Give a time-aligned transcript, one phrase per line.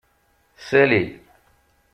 [0.67, 1.03] Sali.